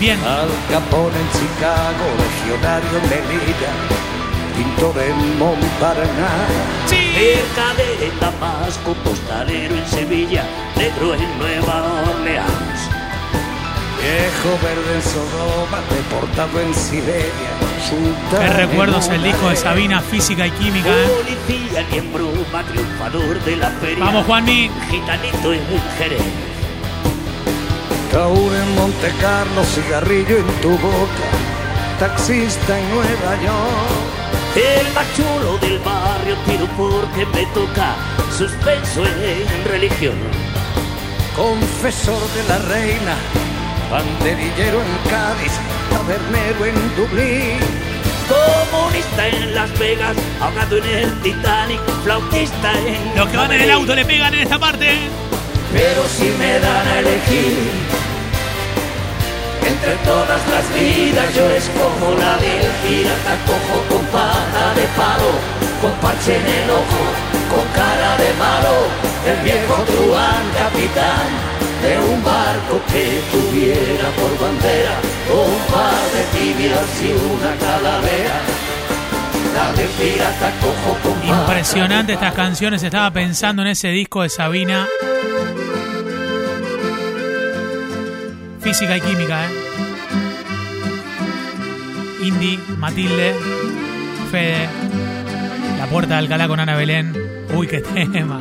Bien. 0.00 0.18
Al 0.24 0.48
Capone 0.68 1.14
en 1.16 1.31
Chicago, 1.31 2.05
legionario 2.18 2.98
en 2.98 3.09
Melilla, 3.09 3.72
pintor 4.57 4.98
en 5.00 5.38
Montparnasse. 5.38 6.62
Sí. 6.87 7.12
Cerca 7.14 7.74
de 7.76 8.11
Damasco, 8.20 8.94
postalero 9.05 9.76
en 9.76 9.87
Sevilla, 9.87 10.44
negro 10.76 11.14
en 11.14 11.38
Nueva 11.38 11.85
Orleans. 12.11 12.81
Viejo 14.02 14.59
verde 14.61 14.94
en 14.96 15.02
Sodoma, 15.02 15.78
deportado 15.88 16.61
en 16.61 16.74
Siberia. 16.74 17.51
Qué 18.31 18.49
recuerdos 18.49 19.09
el 19.09 19.23
disco 19.23 19.49
de 19.49 19.57
Sabina, 19.57 20.01
física 20.01 20.47
y 20.47 20.51
química, 20.53 20.88
¿eh? 20.88 21.09
Policía 21.09 21.87
en 21.92 22.12
broma, 22.12 22.62
triunfador 22.71 23.42
de 23.45 23.57
la 23.57 23.71
feria. 23.71 24.05
Vamos, 24.05 24.27
Juanmi. 24.27 24.71
Gitanito 24.90 25.53
en 25.53 25.61
Jerez. 25.99 26.23
Taúl 28.12 28.55
en 28.55 28.75
Monte 28.77 29.11
Carlo, 29.21 29.64
cigarrillo 29.64 30.37
en 30.37 30.47
tu 30.61 30.71
boca, 30.71 31.29
taxista 31.99 32.79
en 32.79 32.90
Nueva 32.90 33.42
York. 33.42 34.12
El 34.55 34.92
más 34.92 35.07
chulo 35.16 35.57
del 35.59 35.79
barrio, 35.79 36.37
tiro 36.47 36.66
porque 36.77 37.25
me 37.27 37.47
toca. 37.55 37.97
Suspenso 38.37 39.03
en 39.07 39.64
religión. 39.64 40.14
Confesor 41.35 42.21
de 42.35 42.45
la 42.49 42.59
reina, 42.59 43.16
banderillero 43.90 44.83
en 44.83 45.11
Cádiz, 45.11 45.53
tabernero 46.02 46.66
en 46.66 46.96
Dublín. 46.96 47.58
Comunista 48.28 49.28
en 49.28 49.54
Las 49.54 49.78
Vegas, 49.78 50.16
ahogado 50.40 50.78
en 50.78 50.84
el 50.84 51.20
Titanic, 51.20 51.80
flautista 52.02 52.72
en. 52.72 53.16
Los 53.16 53.28
que 53.28 53.36
van 53.36 53.52
en 53.52 53.60
el 53.60 53.70
auto 53.70 53.94
le 53.94 54.04
pegan 54.04 54.34
en 54.34 54.40
esta 54.40 54.58
parte. 54.58 54.98
Pero 55.72 56.02
si 56.08 56.30
me 56.38 56.58
dan 56.58 56.86
a 56.86 56.98
elegir 57.00 57.70
entre 59.66 59.94
todas 60.04 60.40
las 60.48 60.74
vidas, 60.74 61.34
yo 61.34 61.48
escojo 61.50 62.14
la 62.18 62.36
del 62.36 62.66
pirata 62.82 63.36
cojo 63.46 63.82
con 63.88 64.06
pata 64.06 64.74
de 64.74 64.86
palo, 64.96 65.32
con 65.80 65.92
parche 66.00 66.36
en 66.36 66.46
el 66.46 66.70
ojo, 66.70 67.02
con 67.50 67.66
cara 67.74 68.16
de 68.16 68.32
malo, 68.34 68.74
el 69.26 69.44
viejo 69.44 69.74
truán 69.84 70.42
capitán 70.56 71.62
de 71.83 71.99
un 71.99 72.25
barco 72.25 72.81
que 72.92 73.21
tuviera 73.33 74.09
por 74.16 74.38
bandera 74.38 74.95
un 75.33 75.73
par 75.73 76.03
de 76.14 76.23
tibias 76.38 77.03
y 77.03 77.12
una 77.12 77.57
calavera. 77.57 78.40
La 79.55 79.73
del 79.73 79.88
pirata 79.88 80.51
cojo 80.61 80.97
con 81.03 81.12
pata 81.21 81.40
Impresionante 81.40 82.12
estas 82.14 82.35
canciones. 82.35 82.83
Estaba 82.83 83.11
pensando 83.11 83.62
en 83.62 83.68
ese 83.68 83.88
disco 83.88 84.23
de 84.23 84.29
Sabina. 84.29 84.87
Física 88.61 88.97
y 88.97 89.01
química, 89.01 89.45
¿eh? 89.45 89.49
Indy, 92.23 92.59
Matilde, 92.79 93.35
Fede, 94.31 94.68
La 95.79 95.87
Puerta 95.87 96.14
de 96.14 96.18
Alcalá 96.21 96.47
con 96.47 96.61
Ana 96.61 96.77
Belén. 96.77 97.12
Uy, 97.55 97.66
qué 97.66 97.81
tema. 98.12 98.40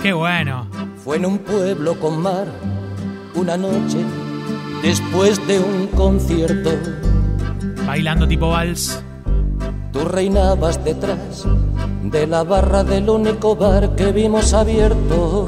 Qué 0.00 0.12
bueno. 0.12 0.68
Fue 1.02 1.16
en 1.16 1.26
un 1.26 1.38
pueblo 1.38 1.98
con 1.98 2.22
mar 2.22 2.46
una 3.36 3.56
noche 3.56 3.98
después 4.82 5.44
de 5.46 5.60
un 5.60 5.86
concierto. 5.88 6.70
Bailando 7.86 8.26
tipo 8.26 8.48
vals. 8.48 9.02
Tú 9.92 10.00
reinabas 10.00 10.82
detrás 10.84 11.44
de 12.04 12.26
la 12.26 12.42
barra 12.44 12.82
del 12.82 13.08
único 13.08 13.54
bar 13.56 13.94
que 13.94 14.12
vimos 14.12 14.52
abierto. 14.52 15.46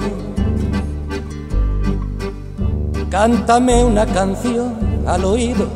Cántame 3.11 3.85
una 3.85 4.07
canción 4.07 4.75
al 5.07 5.25
oído 5.25 5.67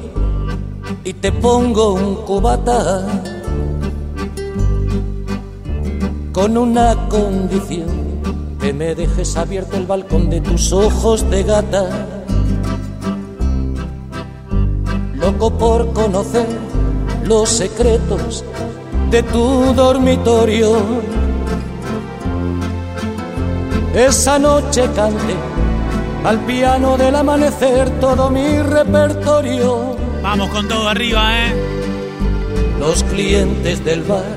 y 1.05 1.15
te 1.15 1.33
pongo 1.33 1.95
un 1.95 2.15
cubata 2.27 3.07
con 6.33 6.57
una 6.57 7.09
condición 7.09 8.02
que 8.63 8.73
me 8.73 8.95
dejes 8.95 9.37
abierto 9.37 9.77
el 9.77 9.87
balcón 9.87 10.31
de 10.31 10.41
tus 10.41 10.73
ojos 10.73 11.29
de 11.29 11.43
gata. 11.43 11.89
Loco 15.17 15.51
por 15.59 15.93
conocer 15.93 16.47
los 17.25 17.49
secretos 17.49 18.45
de 19.11 19.25
tu 19.25 19.75
dormitorio. 19.75 20.77
Esa 23.97 24.39
noche 24.39 24.89
canté 24.95 25.35
al 26.25 26.39
piano 26.47 26.97
del 26.97 27.17
amanecer 27.17 27.91
todo 27.99 28.31
mi 28.31 28.63
repertorio. 28.63 29.97
Vamos 30.23 30.49
con 30.51 30.69
todo 30.69 30.89
arriba, 30.89 31.47
¿eh? 31.47 31.53
Los 32.79 33.03
clientes 33.03 33.85
del 33.85 34.05
bar, 34.05 34.37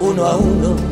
uno 0.00 0.24
a 0.24 0.36
uno, 0.36 0.91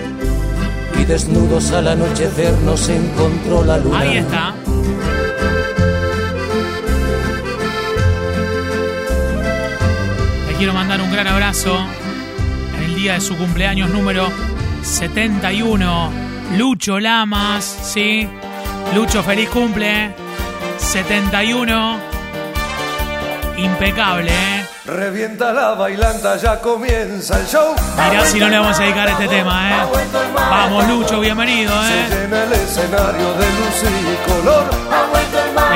Y 1.01 1.05
desnudos 1.05 1.71
al 1.71 1.87
anochecer 1.87 2.53
nos 2.59 2.87
encontró 2.87 3.65
la 3.65 3.79
luna. 3.79 4.01
Ahí 4.01 4.17
está. 4.17 4.53
Le 10.47 10.53
quiero 10.59 10.73
mandar 10.73 11.01
un 11.01 11.11
gran 11.11 11.25
abrazo 11.25 11.75
en 12.77 12.83
el 12.83 12.95
día 12.95 13.13
de 13.15 13.21
su 13.21 13.35
cumpleaños 13.35 13.89
número 13.89 14.27
71. 14.83 16.11
Lucho 16.59 16.99
Lamas, 16.99 17.63
¿sí? 17.63 18.27
Lucho, 18.93 19.23
feliz 19.23 19.49
cumple. 19.49 20.13
71. 20.77 21.97
Impecable, 23.57 24.29
¿eh? 24.29 24.60
Revienta 24.91 25.53
la 25.53 25.73
bailanta, 25.73 26.35
ya 26.35 26.59
comienza 26.59 27.39
el 27.39 27.47
show. 27.47 27.73
Mirá 28.09 28.25
si 28.25 28.37
no 28.41 28.49
le 28.49 28.59
vamos 28.59 28.77
a 28.77 28.83
dedicar 28.83 29.07
este 29.07 29.25
tema, 29.29 29.71
¿eh? 29.71 29.85
Vamos, 30.35 30.85
Lucho, 30.85 31.21
bienvenido, 31.21 31.71
¿eh? 31.71 32.07
Se 32.09 32.15
llena 32.15 32.43
el 32.43 32.51
escenario 32.51 33.33
de 33.35 33.45
luz 33.53 33.83
y 33.83 34.29
color. 34.29 34.65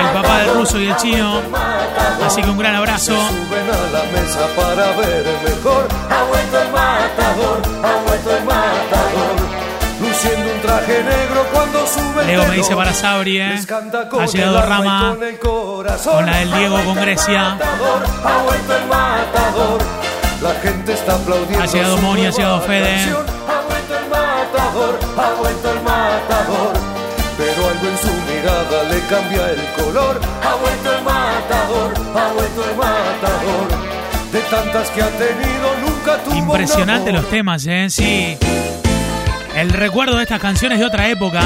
El 0.01 0.21
papá 0.21 0.39
del 0.39 0.55
ruso 0.55 0.77
y 0.81 0.87
el 0.89 0.95
chino. 0.97 1.41
Así 2.25 2.41
que 2.41 2.49
un 2.49 2.57
gran 2.57 2.75
abrazo. 2.75 3.13
Suben 3.13 3.69
a 3.69 3.89
la 3.93 4.03
mesa 4.11 4.47
para 4.53 4.91
ver 4.97 5.25
mejor. 5.45 5.87
Ha 6.09 6.23
vuelto 6.25 6.61
el 6.61 6.71
matador, 6.73 7.61
ha 7.85 8.09
vuelto 8.09 8.37
el 8.37 8.43
matador. 8.43 9.64
Luciendo 9.99 10.51
un 10.53 10.61
traje 10.61 11.03
negro 11.03 11.45
cuando 11.53 11.87
sube 11.87 12.25
Leo 12.25 12.45
me 12.47 12.55
dice 12.57 12.75
para 12.75 12.93
Sabri, 12.93 13.39
¿eh? 13.39 13.59
Ha 14.19 14.25
llegado 14.25 14.61
Rama 14.61 15.17
con 15.41 16.25
la 16.25 16.37
del 16.37 16.51
Diego 16.53 16.83
con 16.83 16.95
Grecia. 16.95 17.57
La 20.41 20.53
gente 20.61 20.93
está 20.93 21.15
aplaudiendo. 21.15 21.63
Ha 21.63 21.65
llegado 21.65 21.97
Moni, 21.97 22.25
ha 22.25 22.29
llegado 22.29 22.61
Fede. 22.61 22.93
canción. 22.95 23.25
Ha 23.47 23.61
vuelto 23.67 23.97
el 23.97 24.09
matador, 24.09 24.99
ha 25.17 25.33
vuelto 25.39 25.71
el 25.71 25.81
matador. 25.81 26.73
Pero 27.37 27.67
algo 27.69 27.87
en 27.87 27.97
su 27.97 28.13
mirada 28.31 28.83
le 28.91 28.99
cambia 29.07 29.49
el 29.51 29.83
color. 29.83 30.21
Ha 30.43 30.55
vuelto 30.55 30.95
el 30.97 31.03
matador, 31.03 31.93
ha 32.15 32.33
vuelto 32.33 32.69
el 32.69 32.75
matador. 32.75 33.67
De 34.31 34.41
tantas 34.41 34.89
que 34.89 35.01
ha 35.01 35.09
tenido, 35.09 35.75
nunca 35.81 36.17
tuvo 36.23 36.35
Impresionante 36.35 37.11
los 37.13 37.29
temas, 37.29 37.65
¿eh? 37.65 37.87
Sí. 37.89 38.37
El 39.55 39.69
recuerdo 39.69 40.17
de 40.17 40.23
estas 40.23 40.41
canciones 40.41 40.79
de 40.79 40.85
otra 40.85 41.07
época. 41.09 41.41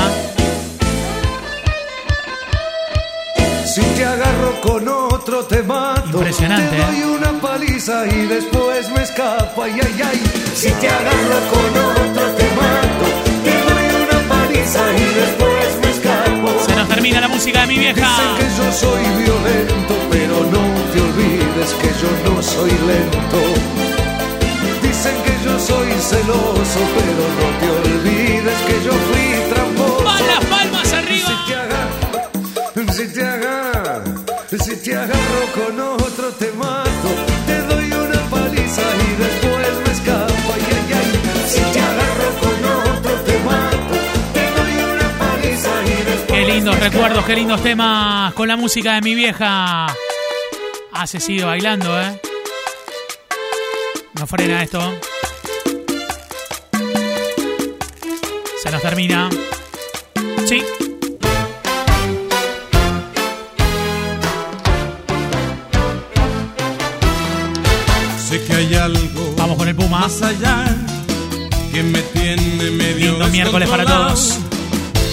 Si 3.65 3.82
te 3.82 4.04
agarro 4.04 4.60
con 4.62 4.88
otro 4.88 5.43
te 5.45 5.62
mato. 5.62 6.17
Impresionante, 6.17 6.76
Te 6.76 6.84
doy 6.84 6.98
¿eh? 7.02 7.06
una 7.06 7.39
paliza 7.39 8.08
y 8.08 8.26
después 8.26 8.89
me 8.89 9.04
escapo. 9.04 9.62
Ay, 9.63 9.80
ay, 9.84 10.02
ay. 10.04 10.24
Si 10.56 10.72
te 10.72 10.89
agarro 10.89 11.39
con 11.52 11.69
otro 11.69 12.26
te 12.36 12.48
mato. 12.60 13.06
Te 13.43 13.52
doy 13.52 13.86
una 14.04 14.19
paliza 14.28 14.82
y 14.98 15.13
después 15.22 15.67
me 15.84 15.89
escapo. 15.91 16.65
Se 16.65 16.76
nos 16.76 16.89
termina 16.89 17.22
la 17.22 17.28
música 17.28 17.62
de 17.62 17.67
mi 17.67 17.78
vieja. 17.78 18.08
Dicen 18.08 18.36
que 18.39 18.58
yo 18.58 18.72
soy 18.74 19.04
violento, 19.24 19.93
pero 20.10 20.36
no 20.45 20.63
te 20.91 21.00
olvides 21.00 21.74
que 21.80 21.89
yo 22.02 22.10
no 22.34 22.41
soy 22.41 22.72
lento. 22.72 23.39
Dicen 24.82 25.15
que 25.24 25.45
yo 25.45 25.60
soy 25.60 25.88
celoso, 26.02 26.80
pero 26.98 27.24
no 27.38 27.48
te 27.60 27.69
olvides 27.69 27.98
que 28.43 28.84
yo 28.86 28.91
fui 28.91 29.54
tramposo. 29.54 30.04
¡Van 30.04 30.28
las 30.28 30.45
palmas 30.45 30.93
arriba! 30.93 31.28
Si 31.28 31.47
te 31.47 31.56
agarro, 31.56 32.93
si 32.93 33.08
te 33.13 33.23
agarro, 33.23 34.25
si 34.49 34.75
te 34.78 34.95
agarro 34.95 35.41
con 35.54 35.80
otro 35.80 36.30
te 36.34 36.52
mato, 36.54 37.10
te 37.45 37.62
doy 37.63 37.91
una 37.91 38.21
paliza 38.30 38.82
y 38.82 39.21
después 39.23 39.67
me 39.86 39.91
escapo. 39.91 40.34
Ay, 40.54 40.62
ay, 40.71 40.93
ay. 40.99 41.49
Si 41.49 41.60
te 41.60 41.80
agarro 41.80 42.30
con 42.39 42.60
otro 42.95 43.12
te 43.25 43.39
mato, 43.39 43.95
te 44.34 44.52
doy 44.58 44.73
una 44.93 45.10
paliza 45.19 45.69
y 45.86 46.04
después 46.04 46.28
Qué 46.28 46.45
lindos 46.45 46.80
recuerdos, 46.80 47.25
qué 47.25 47.36
lindos 47.36 47.62
temas 47.62 48.34
con 48.34 48.47
la 48.47 48.56
música 48.56 48.95
de 48.95 49.02
mi 49.02 49.15
vieja. 49.15 49.88
Ah, 50.93 51.08
se 51.08 51.19
sigue 51.19 51.43
bailando, 51.43 51.99
¿eh? 52.02 52.21
No 54.13 54.28
frena 54.28 54.63
esto. 54.63 54.80
Se 58.69 58.73
nos 58.73 58.84
termina. 58.84 59.29
Sí. 60.45 60.62
Sé 68.29 68.43
que 68.43 68.53
hay 68.53 68.75
algo 68.75 69.34
Vamos 69.38 69.58
con 69.58 69.67
el 69.69 69.75
Puma. 69.75 70.01
más 70.01 70.21
allá 70.21 70.65
que 71.73 71.82
me 71.82 71.99
tiene 72.13 72.69
medio 72.69 73.13
Lindo 73.13 73.27
miércoles 73.29 73.67
para 73.69 73.86
todos. 73.86 74.38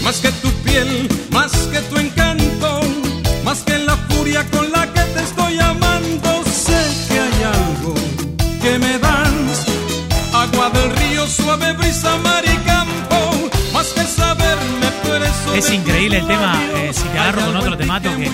Más 0.04 0.16
que 0.18 0.30
tu 0.32 0.50
piel, 0.62 1.08
más 1.30 1.52
que 1.72 1.80
tu 1.80 1.96
encanto, 1.96 2.80
más 3.42 3.60
que 3.60 3.78
la 3.78 3.96
furia 3.96 4.44
con 4.50 4.70
la 4.70 4.92
que 4.92 5.00
te 5.00 5.22
estoy 5.22 5.58
amando. 5.60 6.44
Sé 6.44 6.78
que 7.08 7.18
hay 7.20 7.42
algo 7.42 7.94
que 8.60 8.78
me 8.78 8.98
das, 8.98 9.64
agua 10.34 10.68
del 10.68 10.90
río, 10.94 11.26
suave 11.26 11.72
brisa, 11.72 12.18
mar 12.18 12.44
Es 15.56 15.70
increíble 15.70 16.18
el 16.18 16.26
tema, 16.26 16.54
eh, 16.74 16.90
si 16.92 17.08
te 17.08 17.18
agarro 17.18 17.46
con 17.46 17.56
otro 17.56 17.78
temato, 17.78 18.14
que 18.14 18.26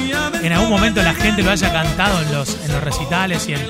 en 0.44 0.52
algún 0.52 0.68
momento 0.68 1.00
la 1.04 1.14
gente 1.14 1.44
lo 1.44 1.52
haya 1.52 1.72
cantado 1.72 2.20
en 2.20 2.32
los, 2.32 2.58
en 2.64 2.72
los 2.72 2.82
recitales 2.82 3.48
y 3.48 3.54
en, 3.54 3.60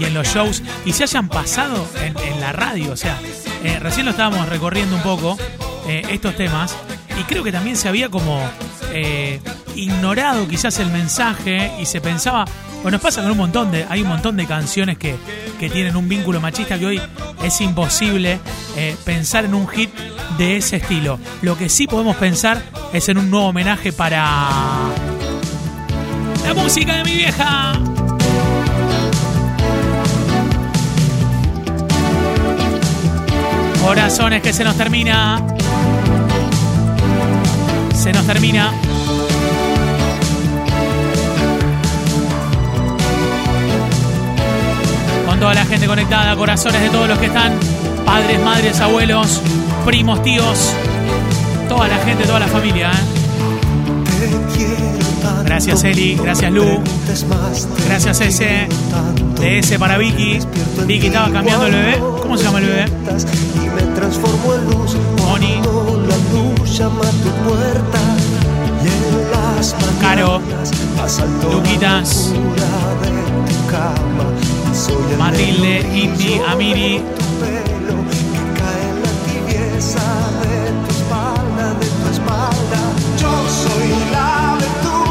y 0.00 0.06
en 0.06 0.12
los 0.12 0.26
shows 0.26 0.60
y 0.84 0.92
se 0.92 1.04
hayan 1.04 1.28
pasado 1.28 1.86
en, 2.02 2.40
la 2.40 2.52
radio. 2.52 2.90
O 2.90 2.96
sea, 2.96 3.16
eh, 3.62 3.78
recién 3.78 4.06
lo 4.06 4.10
estábamos 4.10 4.48
recorriendo 4.48 4.96
un 4.96 5.02
poco, 5.02 5.38
eh, 5.86 6.02
estos 6.10 6.34
temas, 6.34 6.76
y 7.20 7.22
creo 7.22 7.44
que 7.44 7.52
también 7.52 7.76
se 7.76 7.88
había 7.88 8.08
como 8.08 8.42
eh, 8.98 9.40
ignorado 9.74 10.48
quizás 10.48 10.78
el 10.78 10.90
mensaje 10.90 11.70
y 11.78 11.84
se 11.84 12.00
pensaba, 12.00 12.46
bueno, 12.76 12.92
nos 12.92 13.02
pasa 13.02 13.20
con 13.20 13.30
un 13.30 13.36
montón 13.36 13.70
de, 13.70 13.84
hay 13.88 14.00
un 14.00 14.08
montón 14.08 14.36
de 14.36 14.46
canciones 14.46 14.96
que, 14.96 15.16
que 15.60 15.68
tienen 15.68 15.96
un 15.96 16.08
vínculo 16.08 16.40
machista 16.40 16.78
que 16.78 16.86
hoy 16.86 17.02
es 17.42 17.60
imposible 17.60 18.40
eh, 18.74 18.96
pensar 19.04 19.44
en 19.44 19.52
un 19.54 19.68
hit 19.68 19.90
de 20.38 20.56
ese 20.56 20.76
estilo. 20.76 21.18
Lo 21.42 21.58
que 21.58 21.68
sí 21.68 21.86
podemos 21.86 22.16
pensar 22.16 22.62
es 22.94 23.06
en 23.10 23.18
un 23.18 23.30
nuevo 23.30 23.48
homenaje 23.48 23.92
para 23.92 24.88
la 26.46 26.54
música 26.54 26.96
de 26.96 27.04
mi 27.04 27.16
vieja. 27.16 27.74
Corazones 33.82 34.40
que 34.40 34.54
se 34.54 34.64
nos 34.64 34.74
termina. 34.76 35.46
Se 37.94 38.10
nos 38.12 38.26
termina. 38.26 38.72
Toda 45.40 45.54
la 45.54 45.64
gente 45.64 45.86
conectada, 45.86 46.34
corazones 46.34 46.80
de 46.80 46.88
todos 46.88 47.08
los 47.08 47.18
que 47.18 47.26
están, 47.26 47.52
padres, 48.04 48.42
madres, 48.42 48.80
abuelos, 48.80 49.42
primos, 49.84 50.22
tíos, 50.22 50.72
toda 51.68 51.88
la 51.88 51.98
gente, 51.98 52.24
toda 52.24 52.40
la 52.40 52.48
familia. 52.48 52.90
¿eh? 52.90 53.16
Gracias 55.44 55.84
Eli, 55.84 56.16
gracias 56.16 56.52
Lu, 56.52 56.82
gracias 57.86 58.20
ese, 58.20 58.68
de 59.40 59.58
ese 59.58 59.78
para 59.78 59.96
Vicky. 59.96 60.40
Vicky 60.86 61.06
estaba 61.06 61.30
cambiando 61.30 61.66
el 61.66 61.72
bebé. 61.72 61.98
¿Cómo 62.22 62.36
se 62.36 62.44
llama 62.44 62.58
el 62.58 62.66
bebé? 62.66 62.84
Moni, 65.22 65.60
Caro, 70.00 70.40
Luquitas, 71.50 72.32
Matilde, 75.18 75.80
Indy, 75.94 76.40
Amiri. 76.46 77.02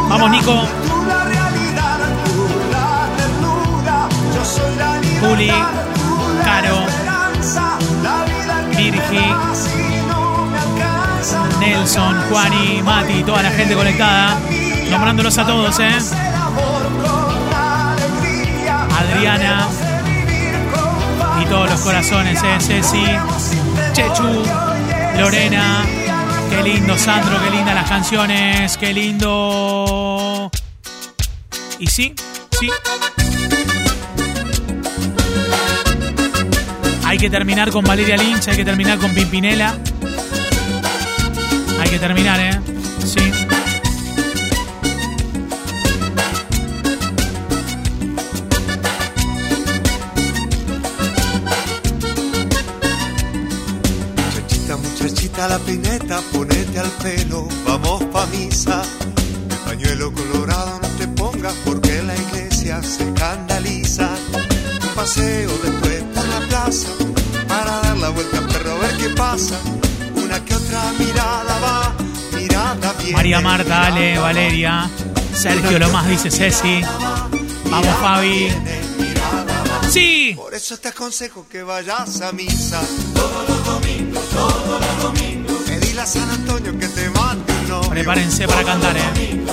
Vamos, 0.08 0.30
Nico. 0.30 0.54
Juli, 5.20 5.52
Caro, 6.44 6.86
Virgi. 8.78 9.26
Nelson, 11.60 12.16
Juani, 12.30 12.84
Mati, 12.84 13.24
toda 13.24 13.42
la 13.42 13.50
gente 13.50 13.74
conectada. 13.74 14.38
Nombrándolos 14.92 15.38
a 15.40 15.46
todos, 15.46 15.80
¿eh? 15.80 15.98
Adriana 19.16 19.70
y 21.42 21.46
todos 21.46 21.70
los 21.70 21.80
corazones, 21.80 22.38
¿eh? 22.44 22.58
Ceci, 22.60 23.06
Chechu, 23.94 24.44
Lorena. 25.18 25.86
Qué 26.50 26.62
lindo, 26.62 26.98
Sandro, 26.98 27.42
qué 27.44 27.50
lindas 27.50 27.76
las 27.76 27.90
canciones, 27.90 28.78
qué 28.78 28.94
lindo. 28.94 30.52
Y 31.80 31.88
sí, 31.88 32.14
sí. 32.60 32.70
Hay 37.06 37.18
que 37.18 37.30
terminar 37.30 37.72
con 37.72 37.86
Valeria 37.86 38.18
Lynch, 38.18 38.50
hay 38.50 38.58
que 38.58 38.66
terminar 38.66 38.98
con 38.98 39.14
Pimpinela. 39.14 39.76
Hay 41.80 41.90
que 41.90 42.00
terminar, 42.00 42.40
¿eh? 42.42 42.60
Sí. 43.06 43.32
Muchachita, 55.46 55.48
la 55.48 55.60
pineta, 55.60 56.22
ponete 56.32 56.80
al 56.80 56.92
pelo, 57.02 57.48
vamos 57.66 58.04
pa' 58.06 58.26
misa. 58.28 58.82
El 59.50 59.58
pañuelo 59.58 60.14
colorado 60.14 60.80
no 60.82 60.88
te 60.98 61.08
pongas 61.08 61.54
porque 61.66 62.02
la 62.04 62.16
iglesia 62.16 62.82
se 62.82 63.04
escandaliza. 63.04 64.10
Un 64.82 64.96
paseo 64.96 65.52
después 65.64 66.04
por 66.14 66.28
la 66.28 66.40
plaza 66.48 66.88
para 67.48 67.80
dar 67.82 67.98
la 67.98 68.10
vuelta 68.10 68.38
al 68.38 68.48
perro 68.48 68.72
a 68.72 68.80
ver 68.80 68.98
qué 68.98 69.10
pasa. 69.10 69.56
Una 70.16 70.44
que 70.44 70.56
otra 70.56 70.94
mirada 71.00 71.60
va, 71.60 71.96
mirada 72.38 72.94
bien. 73.00 73.14
María 73.14 73.42
Marta, 73.42 73.86
Ale, 73.86 74.18
Valeria, 74.18 74.90
Sergio 75.34 75.80
Lomas 75.80 76.08
dice 76.08 76.32
Ceci. 76.32 76.82
Vamos, 77.70 77.96
Fabi. 78.02 78.50
Sí. 79.90 80.34
Por 80.36 80.54
eso 80.54 80.78
te 80.78 80.90
aconsejo 80.90 81.46
que 81.50 81.64
vayas 81.64 82.22
a 82.22 82.32
misa. 82.32 82.82
Todos 83.14 83.50
los 83.50 83.66
domingos, 83.66 84.24
todos 84.30 84.82
los 84.82 85.04
domingos. 85.04 85.35
A 86.06 86.08
San 86.08 86.30
Antonio 86.30 86.78
que 86.78 86.88
te 86.88 87.10
mande 87.10 87.52
novio. 87.68 87.90
Prepárense 87.90 88.48
para 88.48 88.64
cantar, 88.64 88.96
eh. 88.96 89.44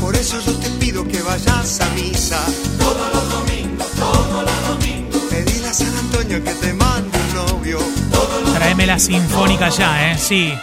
Por 0.00 0.16
eso 0.16 0.40
yo 0.40 0.54
te 0.54 0.70
pido 0.80 1.06
que 1.06 1.20
vayas 1.20 1.78
a 1.82 1.90
misa. 1.90 2.42
Todos 2.78 3.12
los 3.12 3.28
domingos, 3.28 3.86
todos 3.98 4.44
los 4.44 4.68
domingos. 4.68 5.20
Pedile 5.28 5.68
a 5.68 5.74
San 5.74 5.94
Antonio 5.94 6.42
que 6.42 6.54
te 6.54 6.72
mande 6.72 7.18
un 7.18 7.34
novio. 7.34 7.80
Tráeme 8.54 8.86
la 8.86 8.98
sinfónica 8.98 9.68
ya, 9.68 10.12
eh. 10.12 10.18
Sí. 10.18 10.54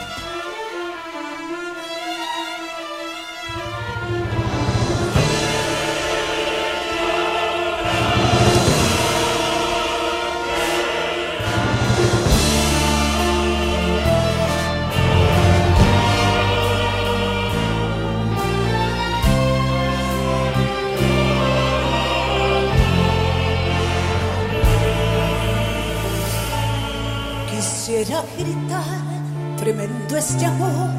Quisiera 27.62 28.24
gritar, 28.40 29.06
tremendo 29.56 30.18
este 30.18 30.48
amor, 30.48 30.90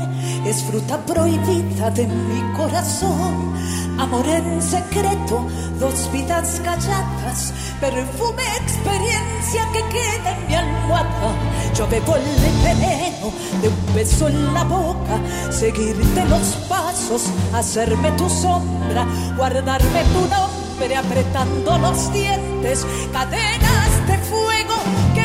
es 0.47 0.63
fruta 0.63 0.97
prohibida 1.05 1.91
de 1.91 2.07
mi 2.07 2.57
corazón. 2.57 3.53
Amor 3.99 4.25
en 4.29 4.63
secreto, 4.63 5.45
dos 5.81 6.09
vidas 6.13 6.61
calladas, 6.63 7.53
perfume, 7.81 8.45
experiencia 8.63 9.69
que 9.73 9.83
queda 9.89 10.37
en 10.37 10.47
mi 10.47 10.55
almohada. 10.55 11.35
Yo 11.75 11.89
bebo 11.89 12.15
el 12.15 12.23
veneno 12.63 13.33
de 13.61 13.69
un 13.69 13.95
beso 13.97 14.29
en 14.29 14.55
la 14.55 14.63
boca, 14.63 15.19
seguirte 15.51 16.25
los 16.27 16.47
pasos, 16.69 17.25
hacerme 17.53 18.13
tu 18.13 18.31
sombra, 18.31 19.05
guardarme 19.37 20.05
tu 20.13 20.21
nombre 20.29 20.97
apretando 20.97 21.77
los 21.79 22.13
dientes, 22.13 22.87
cadenas 23.13 24.07
de 24.07 24.19
fuego 24.19 24.75
quemando 25.13 25.22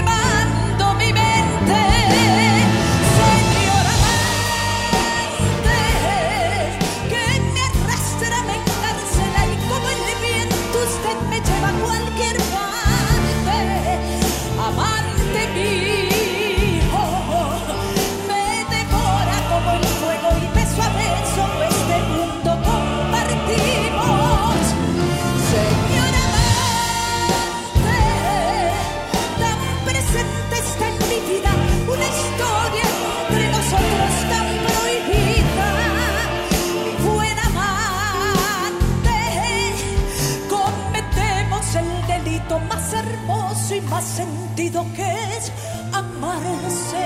más 43.98 44.06
sentido 44.06 44.86
que 44.96 45.10
es 45.38 45.52
amarse. 45.92 47.06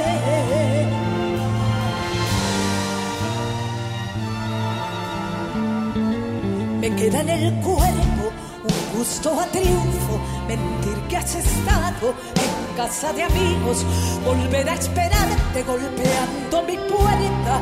Me 6.82 6.94
queda 6.98 7.22
en 7.22 7.30
el 7.30 7.54
cuerpo 7.62 8.24
un 8.72 8.98
gusto 8.98 9.40
a 9.40 9.46
triunfo, 9.46 10.20
mentir 10.50 10.98
que 11.08 11.16
has 11.16 11.34
estado 11.34 12.08
en 12.46 12.76
casa 12.76 13.14
de 13.14 13.24
amigos, 13.24 13.86
volver 14.26 14.70
a 14.70 14.74
esperarte 14.74 15.64
golpeando 15.64 16.64
mi 16.64 16.76
puerta, 16.76 17.54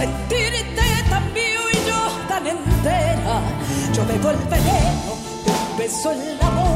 sentirte 0.00 0.86
tan 1.10 1.24
vivo 1.34 1.64
y 1.72 1.78
yo 1.88 2.00
tan 2.28 2.46
entera. 2.46 3.36
Yo 3.94 4.06
bebo 4.06 4.30
el 4.30 4.38
veneno 4.48 5.16
un 5.46 5.78
beso 5.78 6.12
en 6.12 6.38
la 6.38 6.50
boca, 6.50 6.75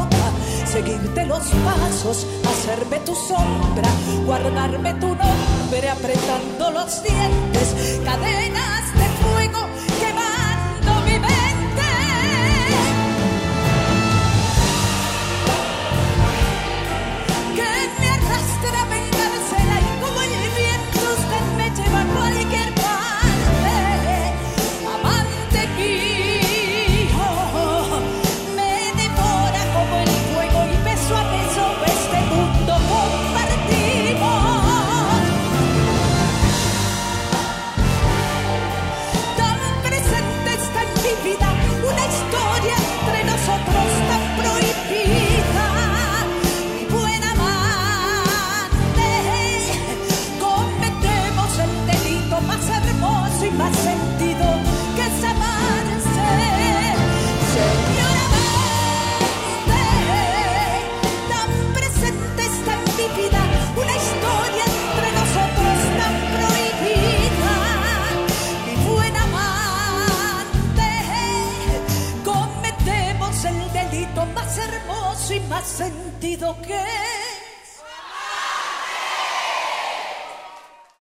seguirte 0.71 1.27
los 1.27 1.43
pasos, 1.65 2.27
hacerme 2.49 3.01
tu 3.01 3.13
sombra, 3.15 3.89
guardarme 4.25 4.95
tu 4.95 5.09
nombre 5.09 5.89
apretando 5.91 6.71
los 6.71 7.03
dientes, 7.03 8.01
cadenas 8.05 8.95
de 8.95 9.09
fuego 9.21 9.90